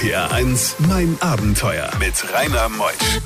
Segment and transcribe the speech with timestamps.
[0.00, 3.20] RPR 1, mein Abenteuer mit Rainer Meusch.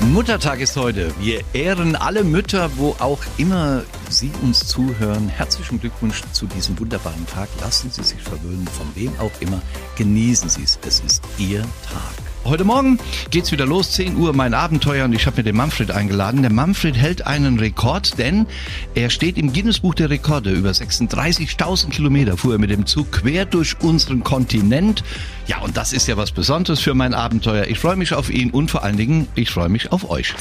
[0.00, 1.12] Muttertag ist heute.
[1.20, 5.28] Wir ehren alle Mütter, wo auch immer Sie uns zuhören.
[5.28, 7.50] Herzlichen Glückwunsch zu diesem wunderbaren Tag.
[7.60, 9.60] Lassen Sie sich verwöhnen, von wem auch immer.
[9.98, 10.78] Genießen Sie es.
[10.86, 12.31] Es ist Ihr Tag.
[12.44, 12.98] Heute Morgen
[13.30, 16.42] geht's wieder los, 10 Uhr mein Abenteuer und ich habe mir den Manfred eingeladen.
[16.42, 18.46] Der Manfred hält einen Rekord, denn
[18.94, 20.50] er steht im Guinness-Buch der Rekorde.
[20.50, 25.04] Über 36.000 Kilometer fuhr er mit dem Zug quer durch unseren Kontinent.
[25.46, 27.66] Ja, und das ist ja was Besonderes für mein Abenteuer.
[27.66, 30.34] Ich freue mich auf ihn und vor allen Dingen, ich freue mich auf euch.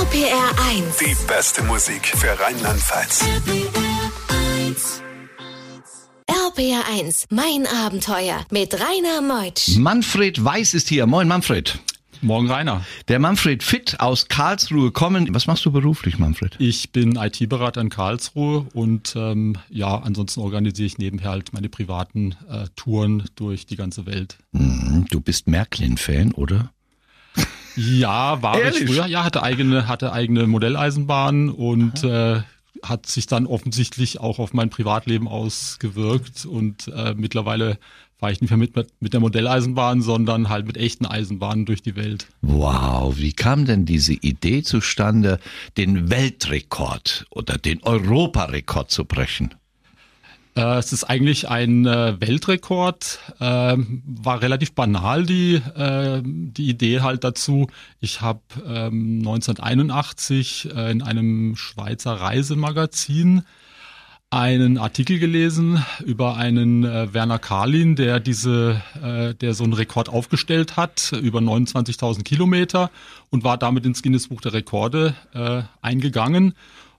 [0.00, 0.96] RPR 1.
[0.98, 3.24] Die beste Musik für Rheinland-Pfalz.
[6.56, 9.76] RPR 1, mein Abenteuer mit Rainer Meutsch.
[9.76, 11.04] Manfred Weiß ist hier.
[11.06, 11.78] Moin, Manfred.
[12.22, 12.84] Morgen Rainer.
[13.08, 15.34] Der Manfred Fit aus Karlsruhe kommen.
[15.34, 16.54] Was machst du beruflich, Manfred?
[16.60, 22.36] Ich bin IT-Berater in Karlsruhe und ähm, ja, ansonsten organisiere ich nebenher halt meine privaten
[22.48, 24.38] äh, Touren durch die ganze Welt.
[24.52, 26.70] Mhm, Du bist Märklin-Fan, oder?
[27.76, 28.82] Ja, war Ehrlich?
[28.82, 29.06] ich früher.
[29.06, 32.42] Ja, hatte eigene, hatte eigene Modelleisenbahn und äh,
[32.88, 37.78] hat sich dann offensichtlich auch auf mein Privatleben ausgewirkt und äh, mittlerweile
[38.18, 41.96] fahre ich nicht mehr mit, mit der Modelleisenbahn, sondern halt mit echten Eisenbahnen durch die
[41.96, 42.28] Welt.
[42.42, 45.38] Wow, wie kam denn diese Idee zustande,
[45.76, 49.54] den Weltrekord oder den Europarekord zu brechen?
[50.56, 57.00] Äh, es ist eigentlich ein äh, Weltrekord, ähm, war relativ banal die, äh, die Idee
[57.00, 57.68] halt dazu.
[58.00, 63.42] Ich habe ähm, 1981 äh, in einem Schweizer Reisemagazin
[64.30, 70.08] einen Artikel gelesen über einen äh, Werner Karlin, der diese, äh, der so einen Rekord
[70.08, 72.90] aufgestellt hat über 29.000 Kilometer
[73.30, 75.14] und war damit ins Guinness Buch der Rekorde
[75.82, 76.54] eingegangen.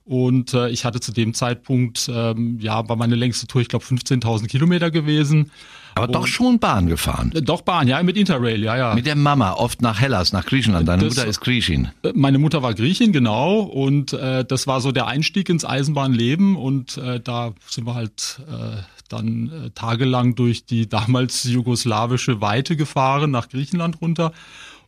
[0.06, 3.84] Und äh, ich hatte zu dem Zeitpunkt, ähm, ja, war meine längste Tour, ich glaube
[3.84, 5.50] 15.000 Kilometer gewesen.
[5.96, 7.32] Aber doch schon Bahn gefahren.
[7.34, 8.94] Äh, Doch Bahn, ja, mit Interrail, ja, ja.
[8.94, 10.86] Mit der Mama, oft nach Hellas, nach Griechenland.
[10.86, 11.88] Deine Das- Mutter ist Griechin.
[12.04, 16.54] Äh, Meine Mutter war Griechin, genau, und äh, das war so der Einstieg ins Eisenbahnleben
[16.54, 18.76] und äh, da sind wir halt äh,
[19.08, 24.32] dann äh, tagelang durch die damals jugoslawische Weite gefahren, nach Griechenland runter.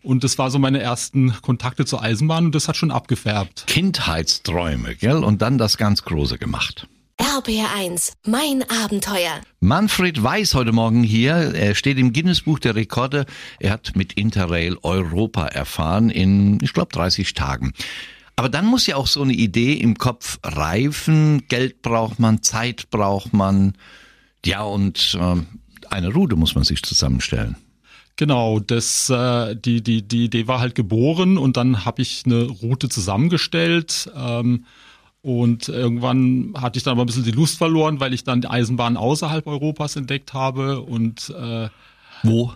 [0.03, 3.67] Und das war so meine ersten Kontakte zur Eisenbahn und das hat schon abgefärbt.
[3.67, 5.25] Kindheitsträume, gell?
[5.25, 6.87] Und dann das ganz Große gemacht.
[7.21, 9.41] RPR 1, mein Abenteuer.
[9.59, 11.35] Manfred Weiß heute Morgen hier.
[11.35, 13.27] Er steht im Guinness-Buch der Rekorde.
[13.59, 17.73] Er hat mit Interrail Europa erfahren in, ich glaube, 30 Tagen.
[18.37, 21.43] Aber dann muss ja auch so eine Idee im Kopf reifen.
[21.49, 23.75] Geld braucht man, Zeit braucht man.
[24.45, 25.47] Ja, und ähm,
[25.91, 27.57] eine Route muss man sich zusammenstellen.
[28.19, 32.49] Genau, das äh, die die die Idee war halt geboren und dann habe ich eine
[32.49, 34.65] Route zusammengestellt ähm,
[35.23, 38.49] und irgendwann hatte ich dann aber ein bisschen die Lust verloren, weil ich dann die
[38.49, 41.69] Eisenbahn außerhalb Europas entdeckt habe und äh,
[42.25, 42.53] Wo?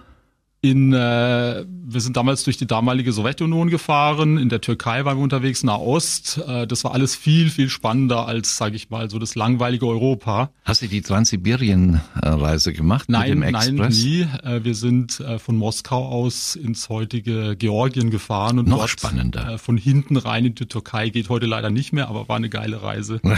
[0.64, 5.22] In äh, wir sind damals durch die damalige Sowjetunion gefahren, in der Türkei waren wir
[5.24, 6.40] unterwegs, nach Ost.
[6.46, 10.50] Äh, das war alles viel viel spannender als sage ich mal so das langweilige Europa.
[10.64, 13.96] Hast du die Transsibirien-Reise gemacht Nein, mit dem nein, Express?
[14.04, 14.20] nie.
[14.44, 19.54] Äh, Wir sind äh, von Moskau aus ins heutige Georgien gefahren und Noch dort spannender.
[19.54, 21.08] äh, von hinten rein in die Türkei.
[21.08, 23.20] Geht heute leider nicht mehr, aber war eine geile Reise.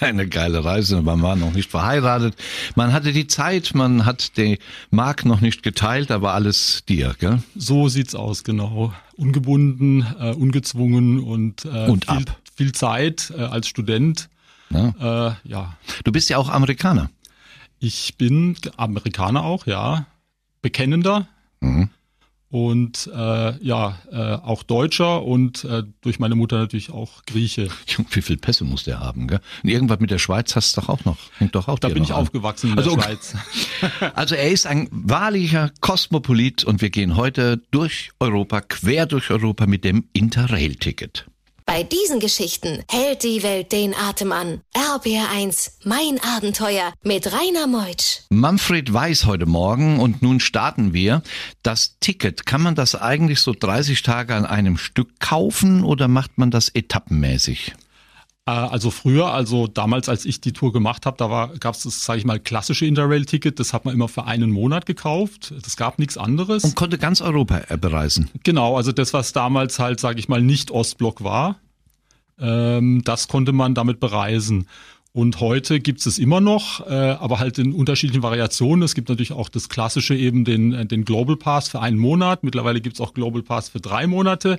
[0.00, 2.34] Eine geile Reise, man war noch nicht verheiratet.
[2.74, 4.58] Man hatte die Zeit, man hat die
[4.90, 7.42] Mark noch nicht geteilt, aber alles dir, gell?
[7.56, 8.92] So sieht's aus, genau.
[9.16, 12.40] Ungebunden, äh, ungezwungen und, äh, Und viel, ab.
[12.56, 14.28] viel Zeit äh, als Student.
[14.70, 15.28] Ja.
[15.28, 17.10] Äh, ja, Du bist ja auch Amerikaner.
[17.78, 20.06] ich bin Amerikaner auch, ja,
[20.62, 21.26] bekennender.
[21.60, 21.90] Mhm.
[22.52, 27.68] Und äh, ja, äh, auch Deutscher und äh, durch meine Mutter natürlich auch Grieche.
[27.86, 29.40] Junge, Wie viel Pässe muss der haben, gell?
[29.62, 31.16] Und irgendwas mit der Schweiz hast du doch auch noch.
[31.38, 32.16] Hängt doch auch Da bin ich an.
[32.20, 33.04] aufgewachsen in Also, der.
[33.04, 33.34] Schweiz.
[34.14, 39.64] Also er ist ein wahrlicher Kosmopolit und wir gehen heute durch Europa, quer durch Europa
[39.66, 41.24] mit dem Interrail-Ticket.
[41.74, 44.60] Bei diesen Geschichten hält die Welt den Atem an.
[44.76, 48.18] RPR 1, mein Abenteuer mit Rainer Meutsch.
[48.28, 51.22] Manfred Weiß heute Morgen und nun starten wir.
[51.62, 56.36] Das Ticket, kann man das eigentlich so 30 Tage an einem Stück kaufen oder macht
[56.36, 57.72] man das etappenmäßig?
[58.46, 62.04] Äh, Also früher, also damals, als ich die Tour gemacht habe, da gab es das,
[62.04, 63.60] sage ich mal, klassische Interrail-Ticket.
[63.60, 65.54] Das hat man immer für einen Monat gekauft.
[65.62, 66.64] Das gab nichts anderes.
[66.64, 68.30] Und konnte ganz Europa äh, bereisen.
[68.42, 71.56] Genau, also das, was damals halt, sage ich mal, nicht Ostblock war,
[72.38, 74.66] ähm, das konnte man damit bereisen.
[75.14, 78.82] Und heute gibt es immer noch, äh, aber halt in unterschiedlichen Variationen.
[78.82, 82.44] Es gibt natürlich auch das klassische eben den, äh, den Global Pass für einen Monat.
[82.44, 84.58] Mittlerweile gibt es auch Global Pass für drei Monate.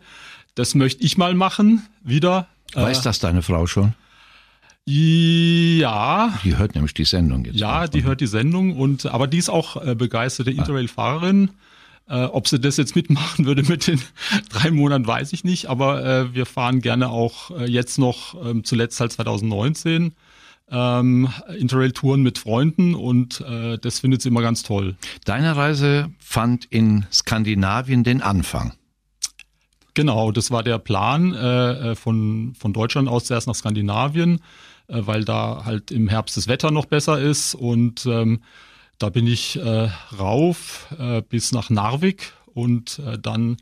[0.53, 2.47] Das möchte ich mal machen, wieder.
[2.73, 3.94] Weiß Äh, das deine Frau schon?
[4.85, 6.38] Ja.
[6.44, 7.56] Die hört nämlich die Sendung jetzt.
[7.56, 10.53] Ja, die hört die Sendung und aber die ist auch äh, begeisterte ah.
[10.53, 11.49] Interrail-Fahrerin.
[12.09, 14.01] Äh, ob sie das jetzt mitmachen würde mit den
[14.49, 15.67] drei Monaten, weiß ich nicht.
[15.67, 20.11] Aber äh, wir fahren gerne auch äh, jetzt noch, ähm, zuletzt halt 2019,
[20.69, 24.95] ähm, Interrail-Touren mit Freunden und äh, das findet sie immer ganz toll.
[25.25, 28.74] Deine Reise fand in Skandinavien den Anfang.
[29.94, 34.39] Genau, das war der Plan äh, äh von, von Deutschland aus zuerst nach Skandinavien,
[34.88, 38.42] äh, weil da halt im Herbst das Wetter noch besser ist und ähm,
[38.98, 43.57] da bin ich äh, rauf äh, bis nach Narvik und äh, dann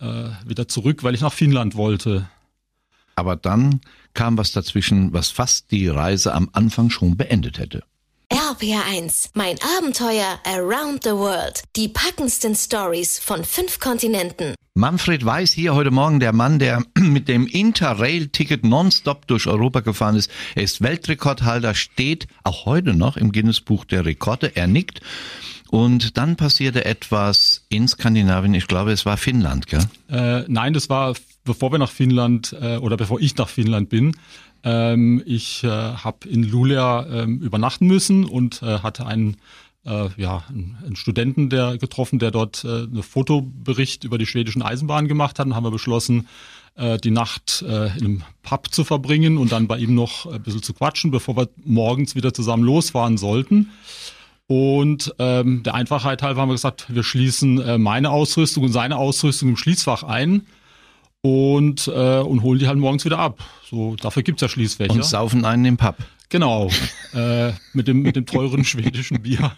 [0.00, 2.28] äh, wieder zurück, weil ich nach Finnland wollte.
[3.18, 3.80] Aber dann
[4.14, 7.82] kam was dazwischen, was fast die Reise am Anfang schon beendet hätte.
[8.30, 11.64] RPR1, mein Abenteuer Around the World.
[11.74, 14.54] Die packendsten Stories von fünf Kontinenten.
[14.74, 20.14] Manfred Weiß hier heute Morgen, der Mann, der mit dem Interrail-Ticket nonstop durch Europa gefahren
[20.14, 20.30] ist.
[20.54, 24.54] Er ist Weltrekordhalter, steht auch heute noch im Guinness-Buch der Rekorde.
[24.54, 25.00] Er nickt.
[25.70, 28.54] Und dann passierte etwas in Skandinavien.
[28.54, 29.84] Ich glaube, es war Finnland, gell?
[30.08, 31.14] Äh, nein, das war
[31.48, 34.16] bevor wir nach Finnland äh, oder bevor ich nach Finnland bin.
[34.62, 39.36] Ähm, ich äh, habe in Luleå ähm, übernachten müssen und äh, hatte einen,
[39.84, 45.08] äh, ja, einen Studenten der getroffen, der dort äh, einen Fotobericht über die schwedischen Eisenbahnen
[45.08, 45.46] gemacht hat.
[45.46, 46.28] Und haben wir beschlossen,
[46.76, 50.42] äh, die Nacht äh, in einem Pub zu verbringen und dann bei ihm noch ein
[50.42, 53.70] bisschen zu quatschen, bevor wir morgens wieder zusammen losfahren sollten.
[54.46, 58.96] Und ähm, der Einfachheit halber haben wir gesagt, wir schließen äh, meine Ausrüstung und seine
[58.96, 60.46] Ausrüstung im Schließfach ein
[61.22, 63.44] und, äh, und holen die halt morgens wieder ab.
[63.68, 64.92] So, dafür gibt's ja Schließfächer.
[64.92, 65.96] Und saufen einen im Pub.
[66.30, 66.68] Genau,
[67.14, 69.52] äh, mit, dem, mit dem teuren schwedischen Bier.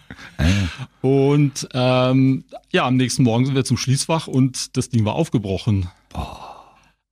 [1.01, 5.89] Und ähm, ja, am nächsten Morgen sind wir zum Schließfach und das Ding war aufgebrochen.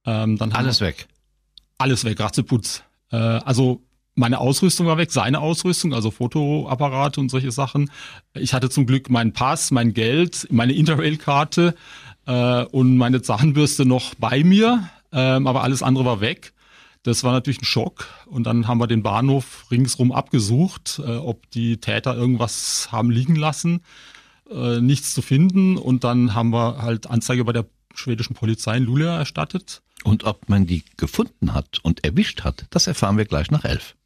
[0.06, 1.08] Ähm, dann alles weg.
[1.76, 2.84] Alles weg, Ratzeputz.
[3.10, 3.82] Äh, also
[4.14, 7.90] meine Ausrüstung war weg, seine Ausrüstung, also Fotoapparate und solche Sachen.
[8.34, 11.74] Ich hatte zum Glück meinen Pass, mein Geld, meine Interrail-Karte
[12.28, 16.52] äh, und meine Zahnbürste noch bei mir, ähm, aber alles andere war weg.
[17.02, 18.06] Das war natürlich ein Schock.
[18.26, 23.34] Und dann haben wir den Bahnhof ringsrum abgesucht, äh, ob die Täter irgendwas haben liegen
[23.34, 23.80] lassen.
[24.50, 25.78] Äh, nichts zu finden.
[25.78, 29.80] Und dann haben wir halt Anzeige bei der schwedischen Polizei in Luleå erstattet.
[30.04, 33.96] Und ob man die gefunden hat und erwischt hat, das erfahren wir gleich nach elf.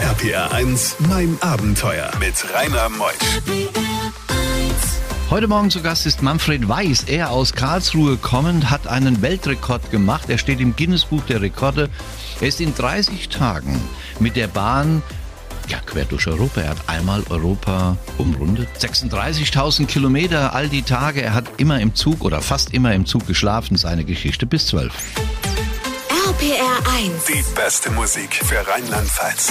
[0.00, 4.31] RPR 1, mein Abenteuer mit Rainer Meusch.
[5.32, 7.04] Heute Morgen zu Gast ist Manfred Weiß.
[7.04, 10.28] Er aus Karlsruhe kommend hat einen Weltrekord gemacht.
[10.28, 11.88] Er steht im Guinness-Buch der Rekorde.
[12.42, 13.80] Er ist in 30 Tagen
[14.20, 15.00] mit der Bahn
[15.68, 16.60] ja, quer durch Europa.
[16.60, 18.68] Er hat einmal Europa umrundet.
[18.78, 21.22] 36.000 Kilometer all die Tage.
[21.22, 23.78] Er hat immer im Zug oder fast immer im Zug geschlafen.
[23.78, 24.92] Seine Geschichte bis 12.
[26.28, 27.24] RPR 1.
[27.24, 29.50] Die beste Musik für Rheinland-Pfalz.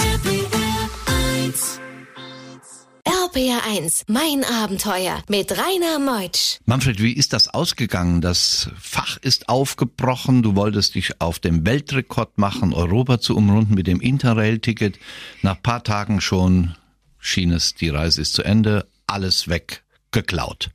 [3.32, 3.64] RPR 1.
[3.64, 6.58] RPR 1, mein Abenteuer mit Rainer Meutsch.
[6.66, 8.20] Manfred, wie ist das ausgegangen?
[8.20, 10.42] Das Fach ist aufgebrochen.
[10.42, 14.98] Du wolltest dich auf dem Weltrekord machen, Europa zu umrunden mit dem Interrail-Ticket.
[15.40, 16.74] Nach paar Tagen schon
[17.18, 20.70] schien es, die Reise ist zu Ende, alles weg, geklaut.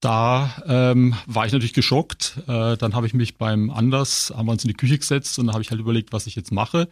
[0.00, 2.34] Da ähm, war ich natürlich geschockt.
[2.48, 5.46] Äh, dann habe ich mich beim Anders, haben wir uns in die Küche gesetzt und
[5.46, 6.88] dann habe ich halt überlegt, was ich jetzt mache.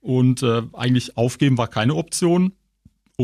[0.00, 2.52] Und äh, eigentlich aufgeben war keine Option.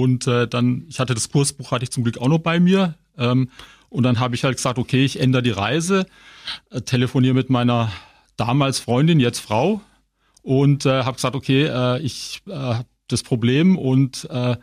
[0.01, 2.95] Und äh, dann, ich hatte das Kursbuch, hatte ich zum Glück auch noch bei mir.
[3.17, 3.51] Ähm,
[3.89, 6.07] und dann habe ich halt gesagt, okay, ich ändere die Reise,
[6.71, 7.91] äh, telefoniere mit meiner
[8.37, 9.81] damals Freundin, jetzt Frau,
[10.43, 14.57] und äh, habe gesagt, okay, äh, ich äh, habe das Problem und äh,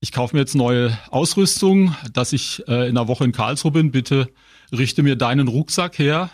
[0.00, 3.90] ich kaufe mir jetzt neue Ausrüstung, dass ich äh, in einer Woche in Karlsruhe bin.
[3.90, 4.28] Bitte
[4.70, 6.30] richte mir deinen Rucksack her,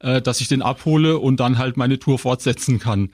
[0.00, 3.10] äh, dass ich den abhole und dann halt meine Tour fortsetzen kann.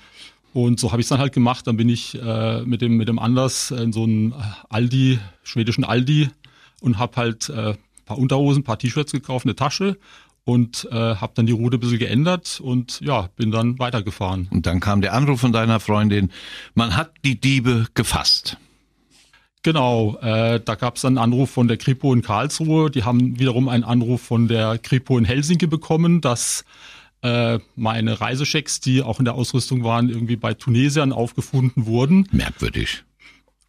[0.52, 1.66] Und so habe ich es dann halt gemacht.
[1.66, 4.34] Dann bin ich äh, mit dem mit dem Anders in so einem
[4.68, 6.30] Aldi, schwedischen Aldi
[6.80, 7.74] und habe halt äh,
[8.06, 9.98] paar Unterhosen, paar T-Shirts gekauft, eine Tasche
[10.44, 14.48] und äh, habe dann die Route ein bisschen geändert und ja, bin dann weitergefahren.
[14.50, 16.30] Und dann kam der Anruf von deiner Freundin,
[16.74, 18.56] man hat die Diebe gefasst.
[19.64, 22.88] Genau, äh, da gab es einen Anruf von der Kripo in Karlsruhe.
[22.88, 26.64] Die haben wiederum einen Anruf von der Kripo in Helsinki bekommen, dass
[27.22, 32.28] äh, meine Reisechecks, die auch in der Ausrüstung waren, irgendwie bei Tunesiern aufgefunden wurden.
[32.30, 33.04] Merkwürdig.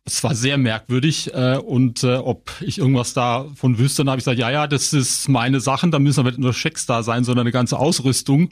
[0.06, 4.24] Es war sehr merkwürdig äh, und äh, ob ich irgendwas davon wüsste, dann habe ich
[4.24, 7.26] gesagt, ja, ja, das ist meine Sachen, da müssen aber nicht nur Schecks da sein,
[7.26, 8.50] sondern eine ganze Ausrüstung.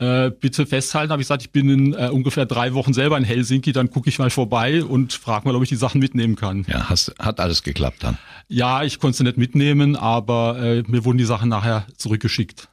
[0.00, 3.24] Äh, bitte festhalten, habe ich gesagt, ich bin in äh, ungefähr drei Wochen selber in
[3.24, 6.64] Helsinki, dann gucke ich mal vorbei und frage mal, ob ich die Sachen mitnehmen kann.
[6.68, 8.18] Ja, hast, hat alles geklappt dann?
[8.48, 12.68] Ja, ich konnte sie nicht mitnehmen, aber äh, mir wurden die Sachen nachher zurückgeschickt.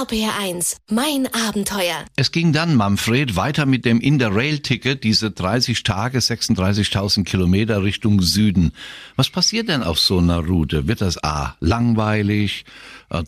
[0.00, 2.06] RBR1, mein Abenteuer.
[2.16, 8.72] Es ging dann, Manfred, weiter mit dem Interrail-Ticket, diese 30 Tage, 36.000 Kilometer Richtung Süden.
[9.16, 10.88] Was passiert denn auf so einer Route?
[10.88, 12.64] Wird das A, langweilig?
[13.10, 13.24] Äh,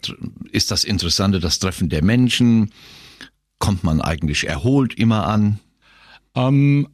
[0.50, 2.72] ist das Interessante das Treffen der Menschen?
[3.58, 5.60] Kommt man eigentlich erholt immer an?
[6.34, 6.88] Ähm,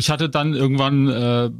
[0.00, 1.50] ich hatte dann irgendwann, äh,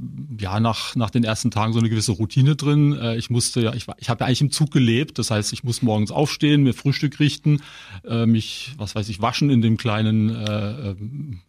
[0.40, 2.98] ja, nach, nach den ersten Tagen so eine gewisse Routine drin.
[2.98, 5.18] Äh, ich musste ja, ich, war, ich habe ja eigentlich im Zug gelebt.
[5.18, 7.60] Das heißt, ich muss morgens aufstehen, mir Frühstück richten,
[8.02, 10.96] äh, mich, was weiß ich, waschen in dem kleinen äh, äh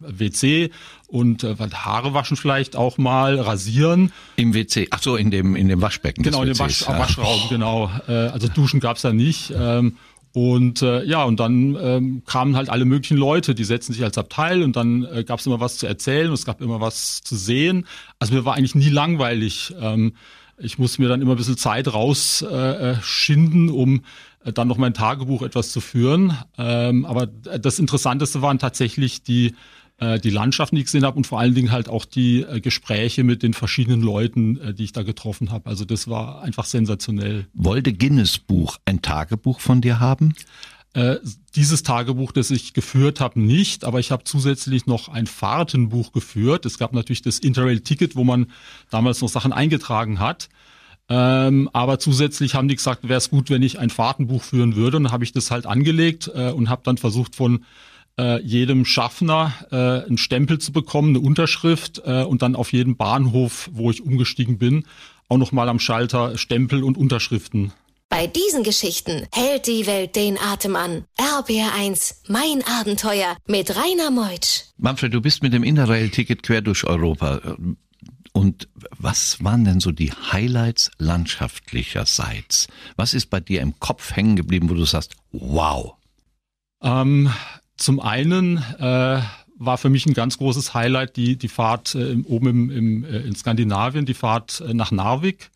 [0.00, 0.70] WC
[1.08, 4.12] und äh, Haare waschen vielleicht auch mal, rasieren.
[4.36, 6.22] Im WC, ach so, in dem, in dem Waschbecken.
[6.22, 6.98] Genau, in dem Wasch, ja.
[6.98, 7.90] Waschraum, genau.
[8.06, 9.50] Äh, also Duschen gab's da nicht.
[9.56, 9.96] Ähm,
[10.32, 14.16] und äh, ja, und dann ähm, kamen halt alle möglichen Leute, die setzen sich als
[14.16, 17.20] Abteil und dann äh, gab es immer was zu erzählen und es gab immer was
[17.22, 17.86] zu sehen.
[18.18, 19.74] Also mir war eigentlich nie langweilig.
[19.78, 20.14] Ähm,
[20.56, 24.02] ich musste mir dann immer ein bisschen Zeit rausschinden, äh, um
[24.44, 26.36] äh, dann noch mein Tagebuch etwas zu führen.
[26.56, 29.54] Ähm, aber das Interessanteste waren tatsächlich die
[30.02, 32.60] äh, die Landschaften, die ich gesehen habe und vor allen Dingen halt auch die äh,
[32.60, 35.70] Gespräche mit den verschiedenen Leuten, äh, die ich da getroffen habe.
[35.70, 37.46] Also das war einfach sensationell.
[37.54, 40.34] Wollte Guinness Buch ein Tagebuch von dir haben?
[40.94, 41.16] Äh,
[41.54, 46.66] dieses Tagebuch, das ich geführt habe, nicht, aber ich habe zusätzlich noch ein Fahrtenbuch geführt.
[46.66, 48.48] Es gab natürlich das Interrail-Ticket, wo man
[48.90, 50.48] damals noch Sachen eingetragen hat.
[51.08, 54.96] Ähm, aber zusätzlich haben die gesagt, wäre es gut, wenn ich ein Fahrtenbuch führen würde.
[54.96, 57.64] Und dann habe ich das halt angelegt äh, und habe dann versucht, von
[58.18, 62.96] äh, jedem Schaffner äh, einen Stempel zu bekommen, eine Unterschrift äh, und dann auf jedem
[62.96, 64.84] Bahnhof, wo ich umgestiegen bin,
[65.28, 67.72] auch nochmal am Schalter Stempel und Unterschriften.
[68.08, 71.04] Bei diesen Geschichten hält die Welt den Atem an.
[71.16, 74.64] RBR1, mein Abenteuer mit Rainer Meutsch.
[74.76, 77.56] Manfred, du bist mit dem Interrail-Ticket quer durch Europa.
[78.32, 82.68] Und was waren denn so die Highlights landschaftlicherseits?
[82.96, 85.94] Was ist bei dir im Kopf hängen geblieben, wo du sagst, wow?
[86.82, 87.32] Ähm,
[87.82, 89.20] zum einen äh,
[89.58, 93.18] war für mich ein ganz großes Highlight die, die Fahrt äh, oben im, im, äh,
[93.18, 95.50] in Skandinavien, die Fahrt äh, nach Narvik.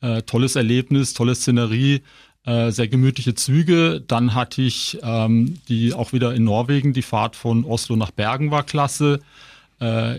[0.00, 2.02] Äh, tolles Erlebnis, tolle Szenerie,
[2.44, 4.00] äh, sehr gemütliche Züge.
[4.00, 8.50] Dann hatte ich ähm, die auch wieder in Norwegen, die Fahrt von Oslo nach Bergen
[8.50, 9.20] war klasse.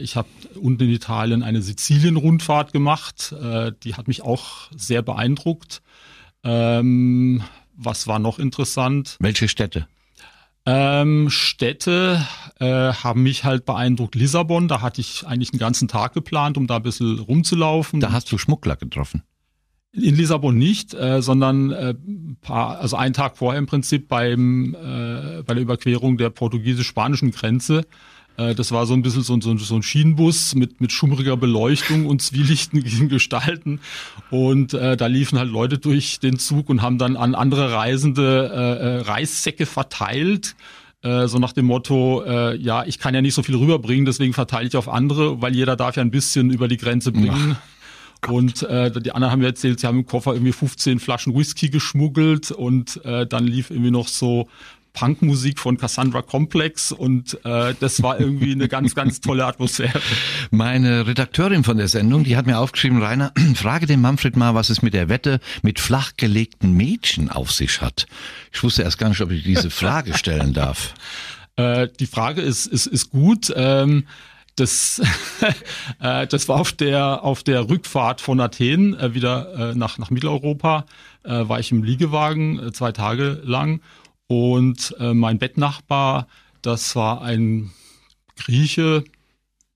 [0.01, 3.33] Ich habe unten in Italien eine Sizilien-Rundfahrt gemacht.
[3.85, 5.81] Die hat mich auch sehr beeindruckt.
[6.43, 7.41] Ähm,
[7.77, 9.15] was war noch interessant?
[9.21, 9.87] Welche Städte?
[10.65, 12.25] Ähm, Städte
[12.59, 14.15] äh, haben mich halt beeindruckt.
[14.15, 17.99] Lissabon, da hatte ich eigentlich einen ganzen Tag geplant, um da ein bisschen rumzulaufen.
[17.99, 19.23] Da hast du Schmuggler getroffen.
[19.91, 21.93] In Lissabon nicht, äh, sondern äh,
[22.41, 27.85] paar, also einen Tag vorher im Prinzip beim, äh, bei der Überquerung der portugiesisch-spanischen Grenze
[28.35, 32.21] das war so ein bisschen so, so, so ein Schienenbus mit, mit schummriger Beleuchtung und
[32.21, 33.79] zwielichtigen Gestalten.
[34.31, 38.51] Und äh, da liefen halt Leute durch den Zug und haben dann an andere Reisende
[38.51, 40.55] äh, äh, Reissäcke verteilt.
[41.03, 44.33] Äh, so nach dem Motto, äh, ja, ich kann ja nicht so viel rüberbringen, deswegen
[44.33, 47.57] verteile ich auf andere, weil jeder darf ja ein bisschen über die Grenze bringen.
[47.59, 48.29] Ach.
[48.29, 51.69] Und äh, die anderen haben mir erzählt, sie haben im Koffer irgendwie 15 Flaschen Whisky
[51.69, 54.47] geschmuggelt und äh, dann lief irgendwie noch so
[54.93, 59.99] Punkmusik von Cassandra Complex und äh, das war irgendwie eine ganz, ganz tolle Atmosphäre.
[60.51, 64.69] Meine Redakteurin von der Sendung, die hat mir aufgeschrieben, Rainer, frage den Manfred mal, was
[64.69, 68.05] es mit der Wette mit flachgelegten Mädchen auf sich hat.
[68.51, 70.93] Ich wusste erst gar nicht, ob ich diese Frage stellen darf.
[71.55, 73.51] Äh, die Frage ist, ist, ist gut.
[73.55, 74.05] Ähm,
[74.55, 75.01] das,
[75.99, 80.11] äh, das war auf der, auf der Rückfahrt von Athen äh, wieder äh, nach, nach
[80.11, 80.85] Mitteleuropa,
[81.23, 83.81] äh, war ich im Liegewagen äh, zwei Tage lang
[84.33, 86.27] und äh, mein Bettnachbar,
[86.63, 87.69] das war ein
[88.35, 89.03] Grieche,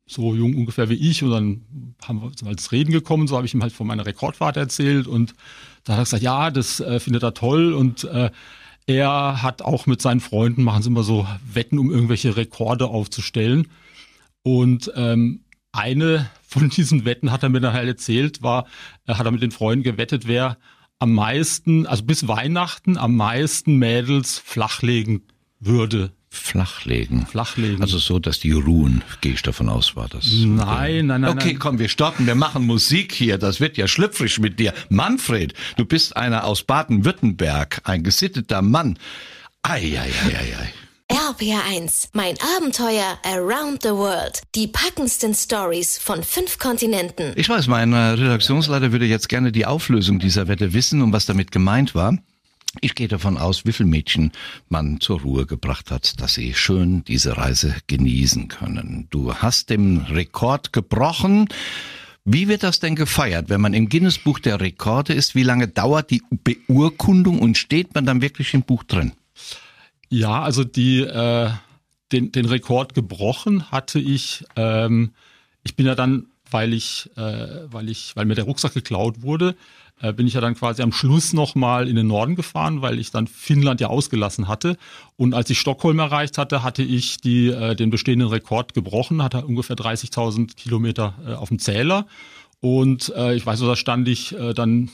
[0.08, 1.22] so jung ungefähr wie ich.
[1.22, 1.62] Und dann
[2.04, 5.06] haben wir zum als Reden gekommen, so habe ich ihm halt von meiner Rekordfahrt erzählt.
[5.06, 5.36] Und
[5.84, 7.74] da hat er gesagt, ja, das äh, findet er toll.
[7.74, 8.32] Und äh,
[8.88, 13.68] er hat auch mit seinen Freunden, machen sie immer so Wetten, um irgendwelche Rekorde aufzustellen.
[14.42, 18.66] Und ähm, eine von diesen Wetten hat er mir dann halt erzählt, war,
[19.08, 20.58] hat er mit den Freunden gewettet, wer
[21.00, 25.24] am meisten, also bis Weihnachten am meisten Mädels flachlegen
[25.60, 26.12] würde.
[26.30, 27.26] Flachlegen.
[27.26, 27.82] Flachlegen.
[27.82, 30.32] Also so, dass die ruhen, gehe ich davon aus, war das.
[30.32, 31.32] Nein, nein, nein.
[31.32, 31.60] Okay, nein.
[31.60, 34.74] komm, wir stoppen, wir machen Musik hier, das wird ja schlüpfrig mit dir.
[34.90, 39.00] Manfred, du bist einer aus Baden-Württemberg, ein gesitteter Mann.
[39.64, 40.74] Ei, ei, ei, ei, ei.
[41.28, 44.42] RPR1, mein Abenteuer Around the World.
[44.56, 47.34] Die packendsten Stories von fünf Kontinenten.
[47.36, 51.26] Ich weiß, mein äh, Redaktionsleiter würde jetzt gerne die Auflösung dieser Wette wissen und was
[51.26, 52.18] damit gemeint war.
[52.80, 54.32] Ich gehe davon aus, wie viele Mädchen
[54.70, 59.08] man zur Ruhe gebracht hat, dass sie schön diese Reise genießen können.
[59.10, 61.50] Du hast den Rekord gebrochen.
[62.24, 65.36] Wie wird das denn gefeiert, wenn man im Guinness-Buch der Rekorde ist?
[65.36, 69.12] Wie lange dauert die Beurkundung und steht man dann wirklich im Buch drin?
[70.10, 71.50] Ja, also die, äh,
[72.12, 74.46] den, den Rekord gebrochen hatte ich.
[74.56, 75.12] Ähm,
[75.64, 79.56] ich bin ja dann, weil ich, äh, weil ich, weil mir der Rucksack geklaut wurde,
[80.00, 83.12] äh, bin ich ja dann quasi am Schluss nochmal in den Norden gefahren, weil ich
[83.12, 84.78] dann Finnland ja ausgelassen hatte.
[85.18, 89.46] Und als ich Stockholm erreicht hatte, hatte ich die, äh, den bestehenden Rekord gebrochen, hatte
[89.46, 92.06] ungefähr 30.000 Kilometer äh, auf dem Zähler.
[92.62, 94.90] Und äh, ich weiß, da stand ich äh, dann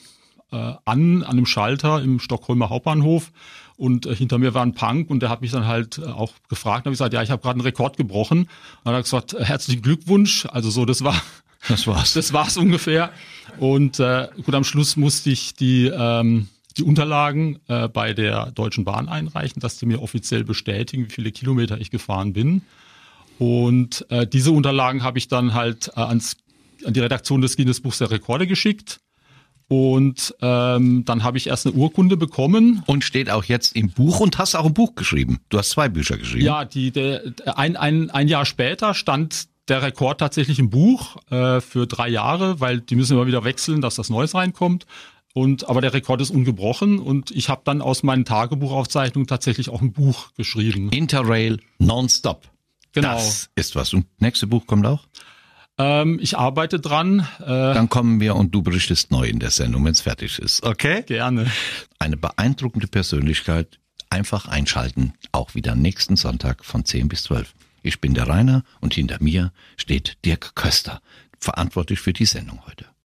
[0.52, 0.56] äh,
[0.86, 3.32] an, an einem Schalter im Stockholmer Hauptbahnhof
[3.78, 6.34] und äh, hinter mir war ein Punk und der hat mich dann halt äh, auch
[6.50, 6.86] gefragt.
[6.86, 8.40] Da habe ich gesagt, ja, ich habe gerade einen Rekord gebrochen.
[8.40, 8.50] Und
[8.84, 10.46] dann hat er gesagt, äh, herzlichen Glückwunsch.
[10.46, 11.22] Also so, das war
[11.68, 12.14] das war's.
[12.14, 13.12] Das war's ungefähr.
[13.60, 18.84] Und äh, gut, am Schluss musste ich die ähm, die Unterlagen äh, bei der Deutschen
[18.84, 22.64] Bahn einreichen, dass die mir offiziell bestätigen, wie viele Kilometer ich gefahren bin.
[23.40, 26.38] Und äh, diese Unterlagen habe ich dann halt äh, ans,
[26.86, 29.00] an die Redaktion des Guinness Buchs der Rekorde geschickt.
[29.68, 32.84] Und ähm, dann habe ich erst eine Urkunde bekommen.
[32.86, 35.40] Und steht auch jetzt im Buch und hast auch ein Buch geschrieben.
[35.50, 36.46] Du hast zwei Bücher geschrieben.
[36.46, 37.24] Ja, die, der,
[37.56, 42.60] ein, ein, ein Jahr später stand der Rekord tatsächlich im Buch äh, für drei Jahre,
[42.60, 44.86] weil die müssen immer wieder wechseln, dass das Neues reinkommt.
[45.34, 49.82] Und aber der Rekord ist ungebrochen und ich habe dann aus meinen Tagebuchaufzeichnungen tatsächlich auch
[49.82, 50.92] ein Buch geschrieben.
[50.92, 52.48] Interrail Nonstop.
[52.92, 53.16] Genau.
[53.16, 53.94] Das ist was.
[53.94, 55.08] Und nächste Buch kommt auch?
[55.78, 57.28] Ähm, ich arbeite dran.
[57.40, 60.64] Äh, Dann kommen wir und du berichtest neu in der Sendung, wenn es fertig ist.
[60.64, 61.04] Okay?
[61.04, 61.52] Gerne.
[62.00, 63.80] Eine beeindruckende Persönlichkeit.
[64.10, 65.14] Einfach einschalten.
[65.32, 67.54] Auch wieder nächsten Sonntag von 10 bis 12.
[67.82, 71.02] Ich bin der Rainer und hinter mir steht Dirk Köster,
[71.40, 72.86] verantwortlich für die Sendung heute.